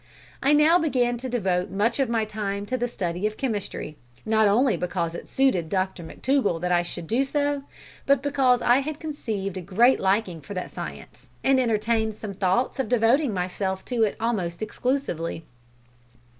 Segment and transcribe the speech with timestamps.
[0.41, 4.47] I now began to devote much of my time to the study of chemistry, not
[4.47, 7.61] only because it suited Dr McTougall that I should do so,
[8.07, 12.79] but because I had conceived a great liking for that science, and entertained some thoughts
[12.79, 15.45] of devoting myself to it almost exclusively.